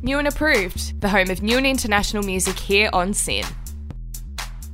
New 0.00 0.16
and 0.18 0.28
Approved, 0.28 1.00
the 1.00 1.08
home 1.08 1.28
of 1.28 1.42
new 1.42 1.56
and 1.56 1.66
international 1.66 2.22
music 2.22 2.56
here 2.56 2.88
on 2.92 3.12
SYN. 3.12 3.44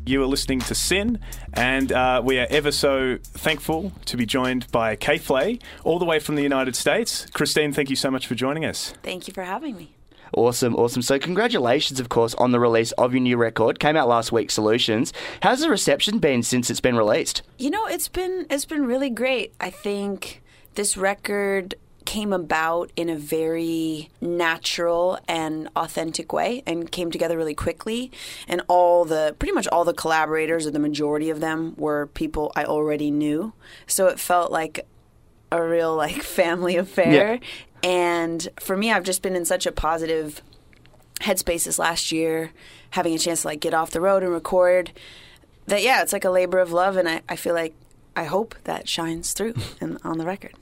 You 0.04 0.23
are 0.23 0.27
listening 0.27 0.61
to 0.61 0.75
SYN, 0.75 1.19
and 1.54 1.91
uh, 1.93 2.21
we 2.23 2.39
are 2.39 2.46
ever 2.50 2.71
so 2.71 3.16
thankful 3.23 3.91
to 4.05 4.18
be 4.18 4.27
joined 4.27 4.71
by 4.71 4.96
K.Flay, 4.96 5.61
all 5.82 5.98
the 5.98 6.05
way 6.05 6.18
from 6.18 6.34
the 6.34 6.43
United 6.43 6.77
States. 6.77 7.25
Kristine, 7.32 7.73
thank 7.75 7.89
you 7.89 7.96
so 7.96 8.11
much 8.11 8.27
for 8.27 8.34
joining 8.34 8.66
us. 8.66 8.93
Thank 9.02 9.27
you 9.27 9.32
for 9.32 9.45
having 9.45 9.77
me. 9.79 9.96
Awesome, 10.34 10.77
awesome. 10.77 11.00
So, 11.00 11.18
congratulations, 11.18 12.00
of 12.00 12.11
course, 12.11 12.34
on 12.34 12.50
the 12.50 12.61
release 12.61 12.93
of 12.93 13.14
your 13.14 13.22
new 13.22 13.38
record. 13.38 13.79
Came 13.79 13.96
out 13.96 14.09
last 14.09 14.30
week, 14.30 14.50
Solutions. 14.50 15.14
How's 15.41 15.61
the 15.61 15.70
reception 15.70 16.18
been 16.18 16.43
since 16.43 16.68
it's 16.68 16.80
been 16.80 16.96
released? 16.96 17.41
You 17.56 17.70
know, 17.70 17.86
it's 17.86 18.09
been 18.09 18.46
it's 18.50 18.66
been 18.66 18.84
really 18.84 19.11
great. 19.11 19.54
I 19.59 19.71
think 19.71 20.43
this 20.75 20.99
record 20.99 21.77
came 22.04 22.32
about 22.32 22.90
in 22.96 23.08
a 23.08 23.17
very 23.17 24.11
natural 24.21 25.18
and 25.26 25.68
authentic 25.76 26.32
way 26.32 26.63
and 26.67 26.90
came 26.90 27.11
together 27.11 27.36
really 27.36 27.54
quickly. 27.54 28.11
And 28.49 28.63
all 28.68 29.04
the 29.04 29.35
pretty 29.39 29.53
much 29.53 29.67
all 29.68 29.85
the 29.85 29.94
collaborators 29.94 30.67
or 30.67 30.71
the 30.71 30.79
majority 30.79 31.30
of 31.30 31.40
them 31.40 31.75
were 31.77 32.06
people 32.08 32.53
I 32.56 32.64
already 32.64 33.11
knew. 33.11 33.53
So 33.86 34.06
it 34.08 34.19
felt 34.20 34.53
like 34.53 34.86
a 35.50 35.62
real 35.62 35.94
like 35.94 36.22
family 36.41 36.77
affair. 36.77 37.34
Yeah. 37.34 37.39
and 37.83 38.48
for 38.61 38.77
me 38.77 38.91
I've 38.92 39.05
just 39.05 39.22
been 39.22 39.36
in 39.36 39.44
such 39.44 39.66
a 39.66 39.72
positive 39.72 40.41
headspace 41.20 41.64
this 41.64 41.78
last 41.78 42.12
year 42.12 42.52
having 42.91 43.14
a 43.14 43.19
chance 43.19 43.42
to 43.42 43.48
like 43.48 43.61
get 43.61 43.72
off 43.75 43.91
the 43.91 44.00
road 44.00 44.22
and 44.22 44.33
record 44.33 44.92
that 45.66 45.83
yeah 45.83 46.02
it's 46.02 46.12
like 46.12 46.25
a 46.25 46.30
labor 46.30 46.58
of 46.58 46.72
love. 46.72 46.97
And 46.97 47.08
I, 47.08 47.22
I 47.28 47.36
feel 47.36 47.55
like 47.55 47.75
I 48.16 48.25
hope 48.25 48.55
that 48.64 48.89
shines 48.89 49.33
through 49.33 49.55
and 49.80 49.98
on 50.05 50.19
the 50.19 50.27
record 50.27 50.55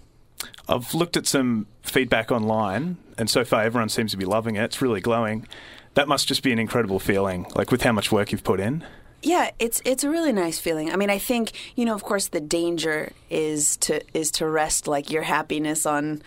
I've 0.68 0.94
looked 0.94 1.16
at 1.16 1.26
some 1.26 1.66
feedback 1.82 2.30
online, 2.30 2.96
and 3.18 3.28
so 3.28 3.44
far 3.44 3.62
everyone 3.62 3.88
seems 3.88 4.10
to 4.12 4.16
be 4.16 4.24
loving 4.24 4.56
it. 4.56 4.64
It's 4.64 4.82
really 4.82 5.00
glowing. 5.00 5.46
That 5.94 6.08
must 6.08 6.28
just 6.28 6.42
be 6.42 6.52
an 6.52 6.58
incredible 6.58 6.98
feeling, 6.98 7.46
like 7.54 7.70
with 7.70 7.82
how 7.82 7.92
much 7.92 8.10
work 8.10 8.32
you've 8.32 8.44
put 8.44 8.60
in. 8.60 8.84
Yeah, 9.22 9.50
it's 9.60 9.80
it's 9.84 10.02
a 10.02 10.10
really 10.10 10.32
nice 10.32 10.58
feeling. 10.58 10.90
I 10.90 10.96
mean, 10.96 11.10
I 11.10 11.18
think 11.18 11.52
you 11.76 11.84
know, 11.84 11.94
of 11.94 12.02
course, 12.02 12.28
the 12.28 12.40
danger 12.40 13.12
is 13.30 13.76
to 13.78 14.00
is 14.12 14.32
to 14.32 14.48
rest 14.48 14.88
like 14.88 15.10
your 15.10 15.22
happiness 15.22 15.86
on 15.86 16.22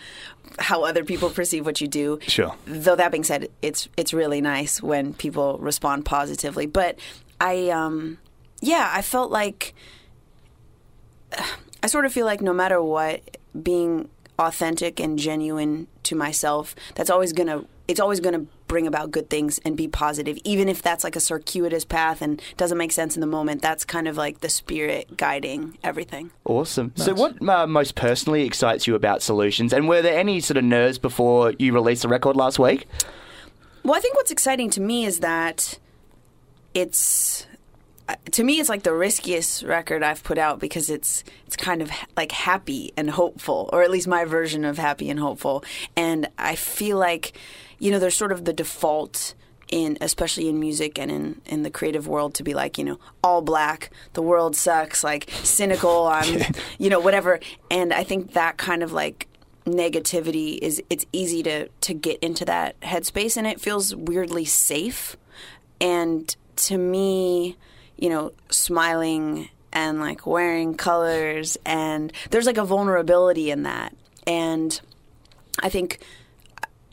how 0.58 0.84
other 0.84 1.04
people 1.04 1.28
perceive 1.28 1.66
what 1.66 1.80
you 1.80 1.88
do. 1.88 2.18
Sure. 2.22 2.54
Though 2.64 2.96
that 2.96 3.10
being 3.10 3.24
said, 3.24 3.50
it's 3.60 3.88
it's 3.96 4.14
really 4.14 4.40
nice 4.40 4.82
when 4.82 5.12
people 5.12 5.58
respond 5.58 6.06
positively. 6.06 6.66
But 6.66 6.98
I, 7.38 7.68
um, 7.68 8.18
yeah, 8.62 8.90
I 8.92 9.02
felt 9.02 9.30
like 9.30 9.74
I 11.82 11.88
sort 11.88 12.06
of 12.06 12.12
feel 12.12 12.26
like 12.26 12.40
no 12.40 12.54
matter 12.54 12.82
what, 12.82 13.36
being 13.62 14.08
authentic 14.38 15.00
and 15.00 15.18
genuine 15.18 15.86
to 16.04 16.14
myself, 16.14 16.74
that's 16.94 17.10
always 17.10 17.32
going 17.32 17.48
to 17.48 17.66
it's 17.88 18.00
always 18.00 18.18
going 18.18 18.34
to 18.34 18.50
bring 18.66 18.86
about 18.88 19.12
good 19.12 19.30
things 19.30 19.60
and 19.64 19.76
be 19.76 19.86
positive. 19.86 20.36
Even 20.42 20.68
if 20.68 20.82
that's 20.82 21.04
like 21.04 21.14
a 21.14 21.20
circuitous 21.20 21.84
path 21.84 22.20
and 22.20 22.42
doesn't 22.56 22.76
make 22.76 22.90
sense 22.90 23.14
in 23.16 23.20
the 23.20 23.28
moment 23.28 23.62
that's 23.62 23.84
kind 23.84 24.08
of 24.08 24.16
like 24.16 24.40
the 24.40 24.48
spirit 24.48 25.16
guiding 25.16 25.78
everything. 25.84 26.30
Awesome. 26.44 26.92
Nice. 26.96 27.06
so 27.06 27.14
what 27.14 27.48
uh, 27.48 27.66
most 27.68 27.94
personally 27.94 28.42
excites 28.42 28.86
you 28.88 28.96
about 28.96 29.22
solutions? 29.22 29.72
And 29.72 29.88
were 29.88 30.02
there 30.02 30.18
any 30.18 30.40
sort 30.40 30.56
of 30.56 30.64
nerves 30.64 30.98
before 30.98 31.54
you 31.58 31.72
released 31.72 32.02
the 32.02 32.08
record 32.08 32.36
last 32.36 32.58
week? 32.58 32.86
Well 33.84 33.94
i 33.94 34.00
think 34.00 34.16
what's 34.16 34.32
exciting 34.32 34.68
to 34.70 34.80
me 34.80 35.04
is 35.04 35.20
that 35.20 35.78
it's 36.74 37.46
to 38.32 38.44
me 38.44 38.60
it's 38.60 38.68
like 38.68 38.82
the 38.82 38.94
riskiest 38.94 39.62
record 39.62 40.02
I've 40.02 40.22
put 40.22 40.38
out 40.38 40.60
because 40.60 40.90
it's 40.90 41.24
it's 41.46 41.56
kind 41.56 41.82
of 41.82 41.90
like 42.16 42.32
happy 42.32 42.92
and 42.96 43.10
hopeful 43.10 43.68
or 43.72 43.82
at 43.82 43.90
least 43.90 44.06
my 44.06 44.24
version 44.24 44.64
of 44.64 44.78
happy 44.78 45.10
and 45.10 45.18
hopeful. 45.18 45.64
And 45.96 46.28
I 46.38 46.54
feel 46.54 46.98
like 46.98 47.36
you 47.78 47.90
know 47.90 47.98
there's 47.98 48.16
sort 48.16 48.32
of 48.32 48.44
the 48.44 48.52
default 48.52 49.34
in 49.68 49.98
especially 50.00 50.48
in 50.48 50.60
music 50.60 50.98
and 50.98 51.10
in 51.10 51.40
in 51.46 51.62
the 51.64 51.70
creative 51.70 52.06
world 52.06 52.34
to 52.34 52.44
be 52.44 52.54
like 52.54 52.78
you 52.78 52.84
know 52.84 53.00
all 53.24 53.42
black 53.42 53.90
the 54.12 54.22
world 54.22 54.54
sucks 54.54 55.02
like 55.02 55.28
cynical 55.42 56.06
I'm 56.10 56.42
you 56.78 56.90
know 56.90 57.00
whatever. 57.00 57.40
And 57.70 57.92
I 57.92 58.04
think 58.04 58.32
that 58.34 58.56
kind 58.56 58.82
of 58.82 58.92
like 58.92 59.26
negativity 59.64 60.58
is 60.58 60.80
it's 60.88 61.06
easy 61.12 61.42
to 61.42 61.68
to 61.68 61.94
get 61.94 62.20
into 62.20 62.44
that 62.44 62.78
headspace 62.80 63.36
and 63.36 63.46
it 63.46 63.60
feels 63.60 63.94
weirdly 63.96 64.44
safe. 64.44 65.16
And 65.80 66.34
to 66.56 66.78
me 66.78 67.56
you 67.98 68.08
know, 68.08 68.32
smiling 68.50 69.48
and 69.72 70.00
like 70.00 70.26
wearing 70.26 70.74
colors 70.74 71.58
and 71.66 72.12
there's 72.30 72.46
like 72.46 72.58
a 72.58 72.64
vulnerability 72.64 73.50
in 73.50 73.64
that. 73.64 73.94
And 74.26 74.80
I 75.62 75.68
think 75.68 76.00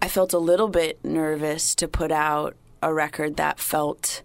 I 0.02 0.08
felt 0.09 0.34
a 0.34 0.38
little 0.38 0.68
bit 0.68 1.03
nervous 1.03 1.75
to 1.75 1.88
put 1.88 2.12
out 2.12 2.56
a 2.81 2.94
record 2.94 3.38
that 3.38 3.59
felt 3.59 4.22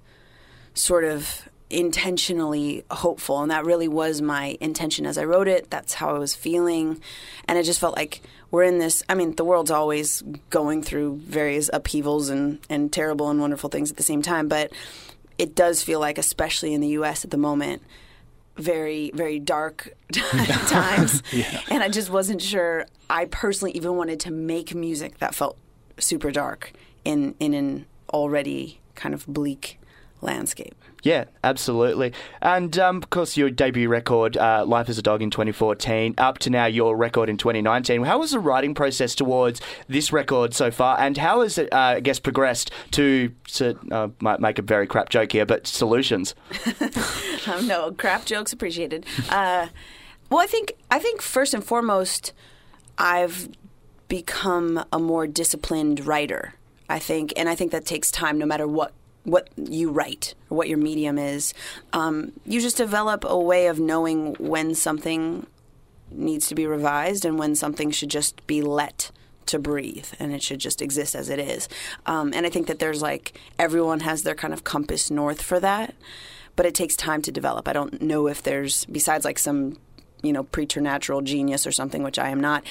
sort 0.75 1.05
of 1.05 1.49
intentionally 1.71 2.85
hopeful 2.91 3.43
and 3.43 3.51
that 3.51 3.65
really 3.65 3.89
was 3.89 4.23
my 4.23 4.57
intention 4.61 5.05
as 5.05 5.19
I 5.19 5.25
wrote 5.25 5.49
it 5.49 5.71
that's 5.71 5.93
how 5.93 6.09
I 6.09 6.19
was 6.19 6.35
feeling 6.35 7.01
and 7.47 7.59
it 7.59 7.65
just 7.65 7.79
felt 7.79 7.95
like 7.95 8.23
we're 8.51 8.63
in 8.63 8.79
this 8.79 9.03
I 9.07 9.15
mean 9.15 9.35
the 9.35 9.45
world's 9.45 9.71
always 9.71 10.23
going 10.49 10.83
through 10.83 11.17
various 11.17 11.69
upheavals 11.71 12.31
and 12.31 12.59
and 12.71 12.91
terrible 12.91 13.29
and 13.29 13.39
wonderful 13.39 13.69
things 13.69 13.91
at 13.91 13.99
the 13.99 14.03
same 14.03 14.23
time 14.23 14.49
but 14.49 14.73
it 15.39 15.55
does 15.55 15.83
feel 15.83 16.01
like, 16.01 16.19
especially 16.19 16.75
in 16.75 16.81
the 16.81 16.89
U.S. 16.89 17.25
at 17.25 17.31
the 17.31 17.37
moment, 17.37 17.83
very 18.57 19.13
very 19.15 19.39
dark 19.39 19.95
times, 20.13 21.23
yeah. 21.33 21.61
and 21.71 21.83
I 21.83 21.89
just 21.89 22.11
wasn't 22.11 22.43
sure. 22.43 22.87
I 23.09 23.25
personally 23.27 23.73
even 23.73 23.97
wanted 23.97 24.21
to 24.21 24.31
make 24.31 24.75
music 24.75 25.19
that 25.19 25.35
felt 25.35 25.57
super 25.99 26.31
dark 26.31 26.73
in 27.05 27.35
in 27.39 27.55
an 27.55 27.87
already 28.13 28.81
kind 28.95 29.15
of 29.15 29.27
bleak 29.27 29.79
landscape. 30.21 30.75
Yeah, 31.03 31.25
absolutely. 31.45 32.13
And 32.43 32.77
um, 32.79 32.97
of 32.97 33.11
course, 33.11 33.37
your 33.37 33.51
debut 33.51 33.89
record, 33.89 34.37
uh, 34.37 34.65
Life 34.67 34.89
as 34.89 34.99
a 34.99 35.03
Dog 35.03 35.23
in 35.23 35.31
2014, 35.31 36.15
up 36.19 36.39
to 36.39 36.51
now 36.51 36.67
your 36.67 36.97
record 36.97 37.29
in 37.29 37.37
2019. 37.37 38.03
How 38.05 38.19
was 38.19 38.33
the 38.33 38.41
writing 38.41 38.75
process 38.75 39.15
towards 39.15 39.61
this 39.87 40.13
record 40.13 40.55
so 40.55 40.71
far? 40.71 40.99
And 40.99 41.17
how 41.17 41.43
has 41.43 41.57
it, 41.59 41.73
uh, 41.73 41.77
I 41.77 42.01
guess, 42.01 42.19
progressed 42.19 42.73
to, 42.93 43.33
to 43.53 43.79
uh, 43.93 44.09
might 44.21 44.41
make 44.41 44.59
a 44.59 44.63
very 44.63 44.87
crap 44.87 45.09
joke 45.09 45.33
here, 45.33 45.47
but 45.47 45.67
solutions? 45.67 46.35
um, 47.47 47.67
no, 47.67 47.93
crap 47.93 48.25
jokes 48.25 48.53
appreciated. 48.53 49.07
Uh, 49.29 49.69
well, 50.31 50.41
I 50.41 50.47
think, 50.47 50.75
I 50.91 50.99
think 50.99 51.23
first 51.23 51.55
and 51.55 51.65
foremost, 51.65 52.33
I've 52.99 53.49
become 54.09 54.85
a 54.93 54.99
more 54.99 55.27
disciplined 55.27 56.07
writer. 56.07 56.55
I 56.91 56.99
think, 56.99 57.35
and 57.37 57.49
I 57.49 57.55
think 57.55 57.71
that 57.73 57.85
takes 57.85 58.11
time 58.11 58.39
no 58.39 58.47
matter 58.47 58.67
what 58.67 58.93
what 59.25 59.49
you 59.57 59.91
write 59.91 60.35
or 60.51 60.57
what 60.57 60.69
your 60.69 60.79
medium 60.79 61.19
is. 61.19 61.55
Um, 61.93 62.33
you 62.47 62.61
just 62.61 62.77
develop 62.77 63.25
a 63.27 63.39
way 63.39 63.67
of 63.67 63.79
knowing 63.79 64.35
when 64.37 64.75
something 64.75 65.47
needs 66.11 66.49
to 66.49 66.55
be 66.55 66.67
revised 66.67 67.25
and 67.25 67.39
when 67.39 67.55
something 67.55 67.91
should 67.91 68.11
just 68.11 68.47
be 68.47 68.63
let 68.63 69.11
to 69.47 69.59
breathe 69.59 70.07
and 70.19 70.33
it 70.33 70.43
should 70.43 70.59
just 70.59 70.81
exist 70.83 71.15
as 71.15 71.29
it 71.29 71.39
is. 71.39 71.69
Um, 72.07 72.33
and 72.35 72.47
I 72.47 72.51
think 72.51 72.67
that 72.67 72.79
there's 72.79 73.03
like 73.03 73.39
everyone 73.59 74.01
has 74.01 74.23
their 74.23 74.35
kind 74.35 74.53
of 74.53 74.65
compass 74.65 75.11
north 75.11 75.43
for 75.43 75.59
that, 75.61 75.95
but 76.57 76.67
it 76.67 76.75
takes 76.75 76.97
time 76.97 77.23
to 77.23 77.33
develop. 77.33 77.67
I 77.67 77.73
don't 77.73 78.01
know 78.01 78.27
if 78.29 78.43
there's 78.43 78.85
besides 78.87 79.25
like 79.25 79.39
some 79.39 79.77
you 80.23 80.33
know 80.33 80.43
preternatural 80.43 81.23
genius 81.23 81.67
or 81.67 81.73
something 81.73 82.03
which 82.03 82.19
I 82.19 82.29
am 82.31 82.41
not. 82.41 82.65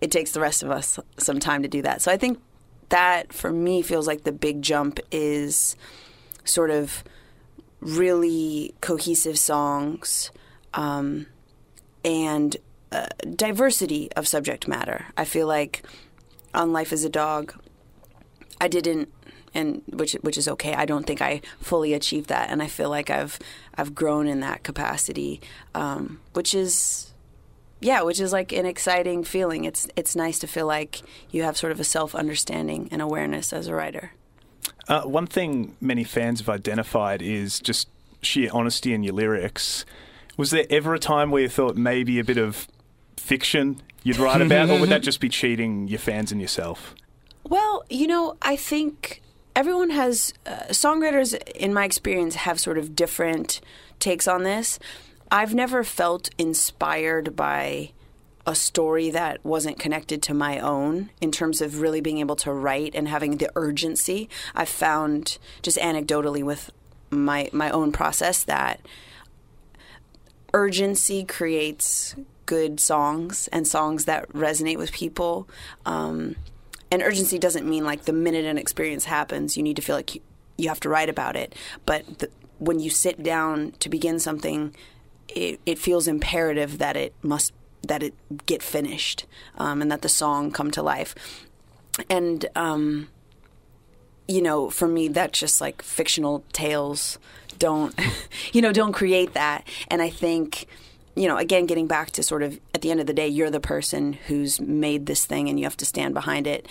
It 0.00 0.10
takes 0.10 0.32
the 0.32 0.40
rest 0.40 0.62
of 0.62 0.70
us 0.70 0.98
some 1.18 1.40
time 1.40 1.62
to 1.62 1.68
do 1.68 1.82
that. 1.82 2.02
So 2.02 2.12
I 2.12 2.16
think 2.16 2.40
that 2.90 3.32
for 3.32 3.50
me 3.50 3.82
feels 3.82 4.06
like 4.06 4.24
the 4.24 4.32
big 4.32 4.62
jump 4.62 5.00
is 5.10 5.76
sort 6.44 6.70
of 6.70 7.02
really 7.80 8.74
cohesive 8.80 9.38
songs 9.38 10.30
um, 10.74 11.26
and 12.04 12.56
uh, 12.92 13.06
diversity 13.34 14.10
of 14.12 14.28
subject 14.28 14.68
matter. 14.68 15.06
I 15.16 15.24
feel 15.24 15.46
like 15.46 15.82
on 16.52 16.72
Life 16.72 16.92
as 16.92 17.04
a 17.04 17.08
Dog, 17.08 17.54
I 18.60 18.68
didn't 18.68 19.08
and 19.54 19.82
which 19.88 20.12
which 20.22 20.38
is 20.38 20.48
okay. 20.48 20.74
I 20.74 20.84
don't 20.84 21.06
think 21.06 21.20
I 21.20 21.40
fully 21.60 21.92
achieved 21.92 22.28
that, 22.28 22.50
and 22.50 22.62
I 22.62 22.66
feel 22.66 22.88
like 22.88 23.10
I've 23.10 23.38
I've 23.76 23.94
grown 23.94 24.26
in 24.26 24.40
that 24.40 24.62
capacity, 24.62 25.40
um, 25.74 26.20
which 26.32 26.54
is 26.54 27.09
yeah, 27.80 28.02
which 28.02 28.20
is 28.20 28.32
like 28.32 28.52
an 28.52 28.66
exciting 28.66 29.24
feeling. 29.24 29.64
It's 29.64 29.86
it's 29.96 30.14
nice 30.14 30.38
to 30.40 30.46
feel 30.46 30.66
like 30.66 31.02
you 31.30 31.42
have 31.42 31.56
sort 31.56 31.72
of 31.72 31.80
a 31.80 31.84
self 31.84 32.14
understanding 32.14 32.88
and 32.90 33.02
awareness 33.02 33.52
as 33.52 33.66
a 33.66 33.74
writer. 33.74 34.12
Uh, 34.88 35.02
one 35.02 35.26
thing 35.26 35.76
many 35.80 36.04
fans 36.04 36.40
have 36.40 36.48
identified 36.48 37.22
is 37.22 37.60
just 37.60 37.88
sheer 38.22 38.50
honesty 38.52 38.92
in 38.92 39.02
your 39.02 39.14
lyrics. 39.14 39.84
Was 40.36 40.50
there 40.50 40.66
ever 40.70 40.94
a 40.94 40.98
time 40.98 41.30
where 41.30 41.42
you 41.42 41.48
thought 41.48 41.76
maybe 41.76 42.18
a 42.18 42.24
bit 42.24 42.38
of 42.38 42.68
fiction 43.16 43.80
you'd 44.02 44.18
write 44.18 44.40
about, 44.40 44.70
or 44.70 44.80
would 44.80 44.88
that 44.88 45.02
just 45.02 45.20
be 45.20 45.28
cheating 45.28 45.88
your 45.88 45.98
fans 45.98 46.32
and 46.32 46.40
yourself? 46.40 46.94
Well, 47.44 47.84
you 47.88 48.06
know, 48.06 48.36
I 48.42 48.56
think 48.56 49.22
everyone 49.54 49.90
has 49.90 50.32
uh, 50.46 50.64
songwriters, 50.70 51.34
in 51.52 51.74
my 51.74 51.84
experience, 51.84 52.34
have 52.34 52.60
sort 52.60 52.78
of 52.78 52.94
different 52.94 53.60
takes 53.98 54.26
on 54.26 54.42
this. 54.42 54.78
I've 55.30 55.54
never 55.54 55.84
felt 55.84 56.30
inspired 56.38 57.36
by 57.36 57.92
a 58.46 58.54
story 58.54 59.10
that 59.10 59.44
wasn't 59.44 59.78
connected 59.78 60.22
to 60.22 60.34
my 60.34 60.58
own 60.58 61.10
in 61.20 61.30
terms 61.30 61.60
of 61.60 61.80
really 61.80 62.00
being 62.00 62.18
able 62.18 62.36
to 62.36 62.52
write 62.52 62.94
and 62.94 63.06
having 63.06 63.36
the 63.36 63.50
urgency. 63.54 64.28
I 64.54 64.64
found 64.64 65.38
just 65.62 65.78
anecdotally 65.78 66.42
with 66.42 66.70
my 67.10 67.50
my 67.52 67.70
own 67.70 67.92
process 67.92 68.44
that 68.44 68.80
urgency 70.52 71.24
creates 71.24 72.14
good 72.46 72.80
songs 72.80 73.48
and 73.52 73.66
songs 73.66 74.06
that 74.06 74.28
resonate 74.32 74.78
with 74.78 74.90
people. 74.90 75.48
Um, 75.86 76.36
and 76.90 77.02
urgency 77.02 77.38
doesn't 77.38 77.68
mean 77.68 77.84
like 77.84 78.04
the 78.04 78.12
minute 78.12 78.44
an 78.44 78.58
experience 78.58 79.04
happens, 79.04 79.56
you 79.56 79.62
need 79.62 79.76
to 79.76 79.82
feel 79.82 79.94
like 79.94 80.16
you, 80.16 80.20
you 80.58 80.68
have 80.68 80.80
to 80.80 80.88
write 80.88 81.08
about 81.08 81.36
it. 81.36 81.54
But 81.86 82.18
the, 82.18 82.30
when 82.58 82.80
you 82.80 82.90
sit 82.90 83.22
down 83.22 83.72
to 83.78 83.88
begin 83.88 84.18
something, 84.18 84.74
it, 85.34 85.60
it 85.66 85.78
feels 85.78 86.08
imperative 86.08 86.78
that 86.78 86.96
it 86.96 87.14
must 87.22 87.52
that 87.82 88.02
it 88.02 88.14
get 88.46 88.62
finished 88.62 89.24
um, 89.56 89.80
and 89.80 89.90
that 89.90 90.02
the 90.02 90.08
song 90.08 90.50
come 90.50 90.70
to 90.70 90.82
life. 90.82 91.14
And 92.08 92.46
um, 92.54 93.08
you 94.28 94.42
know, 94.42 94.70
for 94.70 94.86
me, 94.86 95.08
that's 95.08 95.38
just 95.38 95.60
like 95.60 95.82
fictional 95.82 96.44
tales 96.52 97.18
don't, 97.58 97.98
you 98.52 98.62
know, 98.62 98.72
don't 98.72 98.92
create 98.92 99.34
that. 99.34 99.66
And 99.88 100.02
I 100.02 100.10
think 100.10 100.66
you 101.16 101.26
know, 101.26 101.36
again, 101.36 101.66
getting 101.66 101.86
back 101.86 102.12
to 102.12 102.22
sort 102.22 102.42
of 102.42 102.58
at 102.72 102.82
the 102.82 102.90
end 102.90 103.00
of 103.00 103.06
the 103.06 103.12
day, 103.12 103.28
you're 103.28 103.50
the 103.50 103.60
person 103.60 104.12
who's 104.12 104.60
made 104.60 105.06
this 105.06 105.26
thing 105.26 105.48
and 105.48 105.58
you 105.58 105.66
have 105.66 105.76
to 105.78 105.84
stand 105.84 106.14
behind 106.14 106.46
it. 106.46 106.66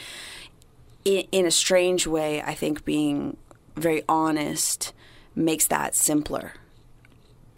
In, 1.04 1.26
in 1.32 1.46
a 1.46 1.52
strange 1.52 2.08
way, 2.08 2.42
I 2.42 2.54
think 2.54 2.86
being 2.86 3.38
very 3.76 4.02
honest 4.08 4.94
makes 5.36 5.68
that 5.68 5.94
simpler 5.94 6.54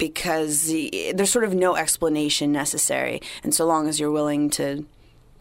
because 0.02 0.74
there's 1.14 1.30
sort 1.30 1.46
of 1.46 1.54
no 1.54 1.76
explanation 1.76 2.52
necessary. 2.52 3.22
And 3.44 3.54
so 3.54 3.68
long 3.68 3.88
as 3.88 4.00
you're 4.00 4.10
willing 4.10 4.50
to 4.52 4.84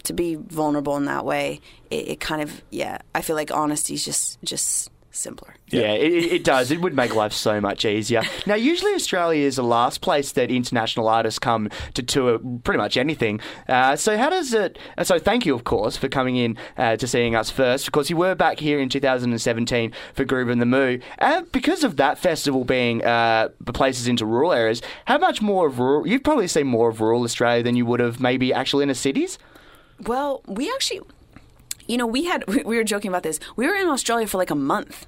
to 0.03 0.12
be 0.12 0.35
vulnerable 0.35 0.99
in 0.99 1.07
that 1.07 1.25
way, 1.25 1.62
it, 1.91 2.09
it 2.09 2.21
kind 2.21 2.43
of 2.43 2.61
yeah, 2.69 2.99
I 3.15 3.23
feel 3.23 3.37
like 3.37 3.51
honesty 3.51 3.95
is 3.95 4.05
just 4.05 4.39
just 4.45 4.91
simpler. 5.11 5.55
Yeah, 5.69 5.81
yeah 5.81 5.93
it, 5.93 6.33
it, 6.33 6.45
does. 6.45 6.71
It 6.71 6.81
would 6.81 6.95
make 6.95 7.15
life 7.15 7.33
so 7.33 7.61
much 7.61 7.85
easier. 7.85 8.23
Now, 8.47 8.55
usually 8.55 8.95
Australia 8.95 9.47
is 9.47 9.57
the 9.57 9.62
last 9.62 10.01
place 10.01 10.33
that 10.33 10.51
international 10.51 11.09
artists 11.09 11.39
come 11.39 11.69
to 11.95 12.03
tour 12.03 12.39
pretty 12.65 12.79
much 12.79 12.97
anything. 12.97 13.41
Uh, 13.69 13.97
so, 13.97 14.17
how 14.17 14.31
does 14.31 14.53
it? 14.53 14.79
Uh, 14.97 15.05
so, 15.05 15.19
thank 15.19 15.47
you, 15.47 15.55
of 15.55 15.65
course, 15.65 15.97
for 15.97 16.09
coming 16.09 16.37
in 16.37 16.57
uh, 16.77 16.97
to 16.97 17.07
seeing 17.07 17.35
us 17.35 17.51
first, 17.51 17.87
because 17.87 18.11
you 18.11 18.17
were 18.17 18.35
back 18.35 18.59
here 18.59 18.81
in 18.81 18.89
2017 18.89 19.93
for 20.15 20.25
Groovin 20.25 20.59
the 20.59 20.67
Moo. 20.67 20.99
And 21.19 21.51
because 21.53 21.85
of 21.85 21.97
that 21.97 22.19
festival 22.19 22.65
being 22.65 23.05
uh, 23.05 23.49
places 23.73 24.09
into 24.09 24.27
rural 24.27 24.53
areas, 24.53 24.83
how 25.07 25.19
much 25.19 25.43
more 25.43 25.67
of 25.67 25.79
rural? 25.79 26.07
You've 26.07 26.25
probably 26.25 26.49
seen 26.49 26.67
more 26.67 26.89
of 26.89 27.01
rural 27.01 27.23
Australia 27.23 27.62
than 27.62 27.77
you 27.77 27.87
would 27.87 28.01
have 28.01 28.21
maybe 28.21 28.53
actually 28.53 28.83
in 28.83 28.89
the 28.89 28.95
cities. 28.95 29.39
Well, 30.07 30.43
we 30.47 30.71
actually 30.71 31.03
you 31.90 31.96
know, 31.96 32.06
we 32.06 32.25
had 32.25 32.46
we 32.64 32.76
were 32.76 32.84
joking 32.84 33.08
about 33.08 33.22
this. 33.22 33.40
We 33.56 33.66
were 33.66 33.75
in 33.75 33.88
Australia 33.88 34.26
for 34.26 34.38
like 34.38 34.50
a 34.50 34.54
month. 34.54 35.06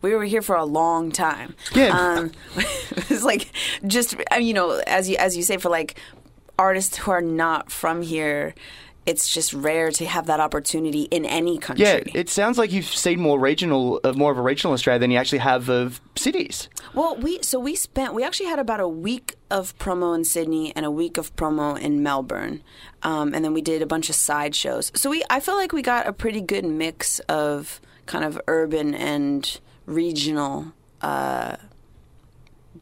We 0.00 0.14
were 0.14 0.24
here 0.24 0.42
for 0.42 0.56
a 0.56 0.64
long 0.64 1.12
time. 1.12 1.54
Yeah. 1.74 1.96
Um, 1.96 2.32
it 2.56 3.10
was 3.10 3.22
like 3.22 3.52
just 3.86 4.16
you 4.38 4.54
know, 4.54 4.82
as 4.86 5.08
you 5.08 5.16
as 5.16 5.36
you 5.36 5.42
say, 5.42 5.58
for 5.58 5.68
like 5.68 6.00
artists 6.58 6.96
who 6.96 7.10
are 7.10 7.20
not 7.20 7.70
from 7.70 8.02
here, 8.02 8.54
it's 9.04 9.32
just 9.32 9.52
rare 9.52 9.90
to 9.90 10.06
have 10.06 10.26
that 10.26 10.40
opportunity 10.40 11.02
in 11.02 11.24
any 11.24 11.58
country. 11.58 11.84
Yeah, 11.84 12.00
it 12.14 12.28
sounds 12.28 12.56
like 12.56 12.70
you've 12.70 12.86
seen 12.86 13.20
more 13.20 13.38
regional, 13.38 14.00
uh, 14.04 14.12
more 14.12 14.30
of 14.30 14.38
a 14.38 14.42
regional 14.42 14.72
Australia 14.74 15.00
than 15.00 15.10
you 15.10 15.18
actually 15.18 15.38
have 15.38 15.68
of 15.68 16.00
cities. 16.16 16.68
Well, 16.94 17.16
we 17.16 17.42
so 17.42 17.58
we 17.58 17.74
spent 17.74 18.14
we 18.14 18.22
actually 18.22 18.46
had 18.46 18.58
about 18.58 18.80
a 18.80 18.88
week 18.88 19.36
of 19.50 19.76
promo 19.78 20.14
in 20.14 20.24
Sydney 20.24 20.74
and 20.76 20.86
a 20.86 20.90
week 20.90 21.18
of 21.18 21.34
promo 21.36 21.78
in 21.78 22.02
Melbourne, 22.02 22.62
um, 23.02 23.34
and 23.34 23.44
then 23.44 23.52
we 23.52 23.62
did 23.62 23.82
a 23.82 23.86
bunch 23.86 24.08
of 24.08 24.14
side 24.14 24.54
shows. 24.54 24.92
So 24.94 25.10
we 25.10 25.24
I 25.30 25.40
feel 25.40 25.56
like 25.56 25.72
we 25.72 25.82
got 25.82 26.06
a 26.06 26.12
pretty 26.12 26.40
good 26.40 26.64
mix 26.64 27.18
of 27.20 27.80
kind 28.06 28.24
of 28.24 28.40
urban 28.46 28.94
and 28.94 29.60
regional. 29.86 30.72
Uh, 31.00 31.56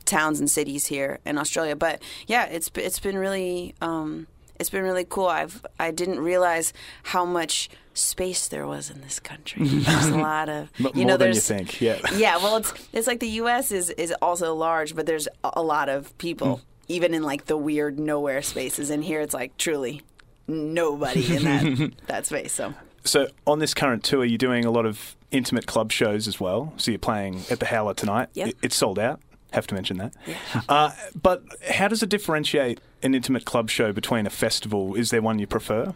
towns 0.05 0.41
and 0.41 0.51
cities 0.51 0.87
here 0.87 1.21
in 1.25 1.39
Australia, 1.39 1.77
but 1.77 2.03
yeah, 2.27 2.45
it's 2.47 2.71
it's 2.75 2.99
been 2.99 3.17
really 3.17 3.75
um, 3.81 4.27
it's 4.61 4.71
been 4.71 4.85
really 4.85 5.07
cool. 5.09 5.27
I've 5.27 5.65
I 5.81 5.91
didn't 5.91 6.21
realize 6.21 6.73
how 7.03 7.25
much 7.25 7.71
space 7.95 8.49
there 8.49 8.67
was 8.67 8.91
in 8.91 9.01
this 9.01 9.19
country. 9.19 9.67
There's 9.67 10.07
a 10.07 10.17
lot 10.17 10.49
of 10.49 10.71
you 10.79 10.91
M- 10.95 11.07
know. 11.07 11.17
Than 11.17 11.35
you 11.35 11.41
think, 11.41 11.81
yeah. 11.81 11.99
Yeah, 12.15 12.37
well, 12.37 12.59
it's 12.59 12.73
it's 12.93 13.07
like 13.07 13.21
the 13.21 13.29
U.S. 13.29 13.73
is 13.73 13.91
is 13.91 14.12
also 14.23 14.55
large, 14.55 14.95
but 14.95 15.07
there's 15.07 15.27
a 15.43 15.62
lot 15.62 15.89
of 15.89 16.17
people, 16.19 16.59
mm. 16.59 16.61
even 16.89 17.15
in 17.15 17.23
like 17.23 17.47
the 17.47 17.57
weird 17.57 17.99
nowhere 17.99 18.43
spaces. 18.43 18.91
And 18.91 19.03
here, 19.03 19.21
it's 19.21 19.35
like 19.35 19.57
truly 19.57 20.03
nobody 20.47 21.37
in 21.37 21.45
that 21.45 21.93
that 22.07 22.27
space. 22.27 22.53
So. 22.53 22.75
So 23.03 23.29
on 23.47 23.61
this 23.61 23.73
current 23.73 24.05
tour, 24.05 24.27
you're 24.27 24.37
doing 24.37 24.67
a 24.67 24.71
lot 24.71 24.85
of 24.85 25.17
intimate 25.31 25.67
club 25.67 25.91
shows 25.91 26.29
as 26.29 26.39
well. 26.39 26.75
So 26.77 26.91
you're 26.91 26.99
playing 26.99 27.41
at 27.49 27.59
the 27.59 27.65
Howler 27.65 27.95
tonight. 27.95 28.29
Yep. 28.35 28.57
It's 28.62 28.77
sold 28.77 28.99
out. 28.99 29.23
Have 29.52 29.67
to 29.69 29.75
mention 29.75 29.99
that. 29.99 30.14
Yeah. 30.26 30.37
Uh, 30.69 30.91
but 31.20 31.43
how 31.70 31.88
does 31.88 32.02
it 32.02 32.08
differentiate 32.08 32.81
an 33.02 33.14
intimate 33.14 33.44
club 33.44 33.70
show 33.70 33.93
between 33.93 34.26
a 34.26 34.31
festival? 34.31 34.94
Is 34.94 35.11
there 35.11 35.23
one 35.23 35.38
you 35.38 35.47
prefer? 35.47 35.94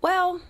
Well, 0.00 0.40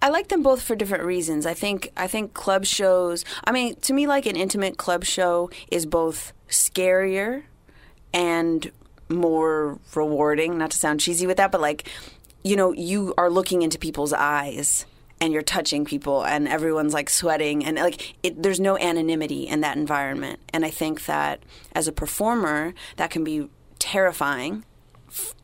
I 0.00 0.08
like 0.08 0.28
them 0.28 0.42
both 0.42 0.62
for 0.62 0.74
different 0.74 1.04
reasons. 1.04 1.44
I 1.44 1.54
think 1.54 1.92
I 1.96 2.06
think 2.06 2.32
club 2.32 2.64
shows. 2.64 3.24
I 3.44 3.52
mean, 3.52 3.74
to 3.76 3.92
me, 3.92 4.06
like 4.06 4.26
an 4.26 4.36
intimate 4.36 4.78
club 4.78 5.04
show 5.04 5.50
is 5.70 5.86
both 5.86 6.32
scarier 6.48 7.44
and 8.12 8.70
more 9.08 9.78
rewarding. 9.94 10.56
Not 10.56 10.70
to 10.70 10.78
sound 10.78 11.00
cheesy 11.00 11.26
with 11.26 11.36
that, 11.36 11.52
but 11.52 11.60
like, 11.60 11.88
you 12.42 12.56
know, 12.56 12.72
you 12.72 13.12
are 13.18 13.28
looking 13.28 13.62
into 13.62 13.78
people's 13.78 14.12
eyes 14.12 14.86
and 15.20 15.32
you're 15.32 15.42
touching 15.42 15.84
people 15.84 16.24
and 16.24 16.48
everyone's 16.48 16.94
like 16.94 17.10
sweating 17.10 17.64
and 17.64 17.76
like 17.76 18.14
it, 18.22 18.42
there's 18.42 18.60
no 18.60 18.78
anonymity 18.78 19.46
in 19.46 19.60
that 19.60 19.76
environment. 19.76 20.40
And 20.52 20.64
i 20.64 20.70
think 20.70 21.06
that 21.06 21.42
as 21.72 21.88
a 21.88 21.92
performer 21.92 22.74
that 22.96 23.10
can 23.10 23.24
be 23.24 23.48
terrifying 23.78 24.64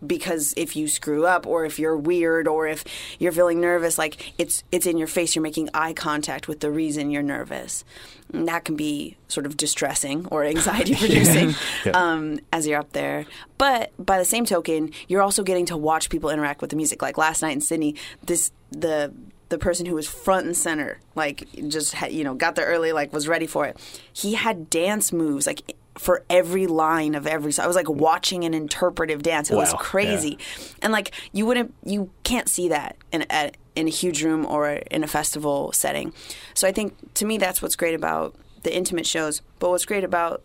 because 0.06 0.53
if 0.56 0.76
you 0.76 0.88
screw 0.88 1.26
up 1.26 1.47
or 1.47 1.65
if 1.65 1.79
you're 1.79 1.97
weird 1.97 2.47
or 2.47 2.67
if 2.67 2.85
you're 3.19 3.32
feeling 3.32 3.61
nervous 3.61 3.99
like 3.99 4.35
it's 4.38 4.62
it's 4.71 4.87
in 4.87 4.97
your 4.97 5.06
face. 5.09 5.35
You're 5.35 5.43
making 5.43 5.71
eye 5.75 5.93
contact 5.93 6.49
with 6.49 6.61
the 6.61 6.71
reason 6.71 7.11
you're 7.11 7.23
nervous. 7.23 7.85
And 8.32 8.49
that 8.49 8.65
can 8.65 8.76
be 8.76 9.17
sort 9.29 9.47
of 9.47 9.56
distressing 9.56 10.26
or 10.26 10.44
anxiety 10.44 10.94
producing 10.94 11.55
yeah. 11.85 11.93
um, 11.93 12.41
as 12.53 12.67
you're 12.67 12.79
up 12.79 12.93
there. 12.93 13.26
But 13.59 13.93
by 13.99 14.19
the 14.19 14.25
same 14.25 14.44
token 14.44 14.91
you're 15.09 15.23
also 15.23 15.43
getting 15.43 15.66
to 15.66 15.76
watch 15.76 16.11
people 16.11 16.31
interact 16.31 16.61
with 16.61 16.71
the 16.71 16.76
music. 16.76 17.02
Like 17.02 17.19
last 17.19 17.43
night 17.43 17.52
in 17.52 17.61
sydney 17.61 17.97
this 18.23 18.50
the 18.71 19.12
the 19.48 19.58
person 19.58 19.86
who 19.86 19.94
was 19.94 20.08
front 20.08 20.46
and 20.46 20.56
center, 20.56 21.00
like 21.14 21.48
just 21.68 21.92
had, 21.92 22.12
you 22.12 22.24
know 22.24 22.34
got 22.34 22.54
there 22.54 22.66
early, 22.66 22.92
like 22.92 23.12
was 23.12 23.28
ready 23.28 23.46
for 23.46 23.66
it. 23.66 23.78
He 24.12 24.34
had 24.34 24.70
dance 24.70 25.12
moves 25.12 25.46
like 25.46 25.76
for 25.96 26.24
every 26.28 26.66
line 26.66 27.14
of 27.14 27.26
every 27.26 27.52
song. 27.52 27.64
I 27.64 27.68
was 27.68 27.76
like 27.76 27.88
watching 27.88 28.44
an 28.44 28.54
interpretive 28.54 29.22
dance. 29.22 29.50
It 29.50 29.54
wow. 29.54 29.60
was 29.60 29.74
crazy, 29.74 30.38
yeah. 30.38 30.64
and 30.82 30.92
like 30.92 31.12
you 31.32 31.46
wouldn't, 31.46 31.74
you 31.84 32.10
can't 32.24 32.48
see 32.48 32.68
that 32.68 32.96
in 33.12 33.24
a, 33.30 33.52
in 33.76 33.86
a 33.86 33.90
huge 33.90 34.22
room 34.22 34.44
or 34.46 34.70
in 34.70 35.04
a 35.04 35.08
festival 35.08 35.72
setting. 35.72 36.12
So 36.54 36.66
I 36.66 36.72
think 36.72 37.14
to 37.14 37.24
me 37.24 37.38
that's 37.38 37.62
what's 37.62 37.76
great 37.76 37.94
about 37.94 38.34
the 38.62 38.74
intimate 38.74 39.06
shows. 39.06 39.42
But 39.58 39.70
what's 39.70 39.84
great 39.84 40.04
about 40.04 40.42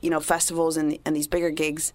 you 0.00 0.10
know 0.10 0.20
festivals 0.20 0.76
and 0.76 0.98
and 1.04 1.16
these 1.16 1.26
bigger 1.26 1.50
gigs 1.50 1.92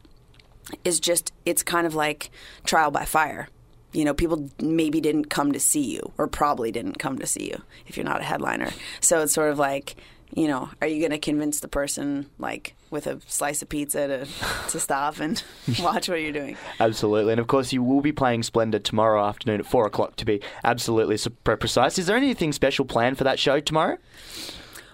is 0.83 0.99
just 0.99 1.31
it's 1.45 1.63
kind 1.63 1.85
of 1.85 1.95
like 1.95 2.31
trial 2.65 2.91
by 2.91 3.05
fire 3.05 3.47
you 3.93 4.03
know, 4.03 4.13
people 4.13 4.50
maybe 4.59 5.00
didn't 5.00 5.29
come 5.29 5.51
to 5.51 5.59
see 5.59 5.93
you 5.93 6.12
or 6.17 6.27
probably 6.27 6.71
didn't 6.71 7.00
come 7.00 7.19
to 7.19 7.27
see 7.27 7.45
you 7.50 7.62
if 7.88 7.95
you're 7.95 8.05
not 8.05 8.21
a 8.21 8.23
headliner. 8.23 8.71
So 9.00 9.21
it's 9.21 9.33
sort 9.33 9.51
of 9.51 9.59
like, 9.59 9.95
you 10.35 10.47
know, 10.47 10.69
are 10.81 10.88
you 10.88 11.00
going 11.00 11.12
to 11.12 11.19
convince 11.19 11.59
the 11.59 11.67
person 11.67 12.27
like 12.39 12.75
with 12.89 13.05
a 13.07 13.19
slice 13.27 13.62
of 13.62 13.69
pizza 13.69 14.07
to 14.07 14.27
to 14.69 14.79
stop 14.79 15.19
and 15.19 15.43
watch 15.79 16.09
what 16.09 16.21
you're 16.21 16.31
doing? 16.31 16.57
Absolutely, 16.79 17.33
and 17.33 17.39
of 17.39 17.47
course 17.47 17.71
you 17.71 17.83
will 17.83 18.01
be 18.01 18.12
playing 18.12 18.43
Splendour 18.43 18.79
tomorrow 18.79 19.23
afternoon 19.23 19.59
at 19.59 19.65
four 19.65 19.85
o'clock 19.85 20.15
to 20.17 20.25
be 20.25 20.41
absolutely 20.63 21.17
precise. 21.43 22.00
Is 22.00 22.07
there 22.07 22.17
anything 22.17 22.51
special 22.51 22.85
planned 22.85 23.17
for 23.17 23.23
that 23.23 23.39
show 23.39 23.59
tomorrow? 23.59 23.97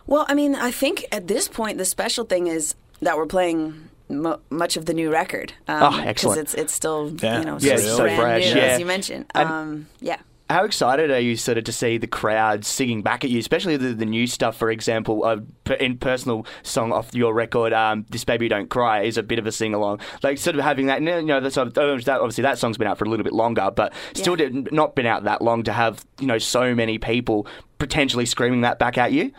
Well, 0.05 0.25
I 0.27 0.33
mean, 0.33 0.55
I 0.55 0.71
think 0.71 1.05
at 1.11 1.27
this 1.27 1.47
point 1.47 1.77
the 1.77 1.85
special 1.85 2.25
thing 2.25 2.47
is 2.47 2.75
that 3.01 3.15
we're 3.15 3.25
playing 3.25 3.89
much 4.09 4.77
of 4.77 4.85
the 4.85 4.93
new 4.93 5.11
record. 5.11 5.53
Um, 5.67 5.93
oh, 5.93 5.99
excellent! 5.99 6.37
Because 6.37 6.37
it's 6.37 6.53
it's 6.55 6.73
still 6.73 7.15
yeah. 7.21 7.39
you 7.39 7.45
know 7.45 7.57
yeah, 7.59 7.77
so, 7.77 7.97
so 7.97 8.15
fresh, 8.15 8.45
new, 8.45 8.59
yeah. 8.59 8.67
as 8.67 8.79
you 8.79 8.85
mentioned. 8.85 9.25
Um, 9.35 9.87
yeah. 10.01 10.17
How 10.49 10.63
excited 10.63 11.11
are 11.11 11.19
you 11.19 11.35
sort 11.35 11.59
of 11.59 11.65
to 11.65 11.71
see 11.71 11.99
the 11.99 12.07
crowd 12.07 12.65
singing 12.65 13.03
back 13.03 13.23
at 13.23 13.29
you, 13.29 13.37
especially 13.37 13.77
the, 13.77 13.93
the 13.93 14.05
new 14.05 14.25
stuff, 14.25 14.57
for 14.57 14.71
example, 14.71 15.23
uh, 15.23 15.37
in 15.79 15.99
personal 15.99 16.43
song 16.63 16.91
off 16.91 17.13
your 17.13 17.35
record, 17.35 17.71
um, 17.71 18.03
"This 18.09 18.23
Baby 18.23 18.47
Don't 18.47 18.67
Cry" 18.67 19.03
is 19.03 19.15
a 19.15 19.21
bit 19.21 19.37
of 19.37 19.45
a 19.45 19.51
sing 19.51 19.75
along, 19.75 19.99
like 20.23 20.39
sort 20.39 20.55
of 20.55 20.63
having 20.63 20.87
that. 20.87 21.03
You 21.03 21.21
know, 21.21 21.39
that's, 21.39 21.55
obviously 21.55 22.41
that 22.41 22.57
song's 22.57 22.79
been 22.79 22.87
out 22.87 22.97
for 22.97 23.05
a 23.05 23.09
little 23.09 23.23
bit 23.23 23.33
longer, 23.33 23.69
but 23.69 23.93
still 24.15 24.39
yeah. 24.39 24.49
not 24.71 24.95
been 24.95 25.05
out 25.05 25.25
that 25.25 25.43
long 25.43 25.61
to 25.63 25.71
have 25.71 26.03
you 26.19 26.25
know 26.25 26.39
so 26.39 26.73
many 26.73 26.97
people 26.97 27.45
potentially 27.77 28.25
screaming 28.25 28.61
that 28.61 28.79
back 28.79 28.97
at 28.97 29.11
you. 29.11 29.31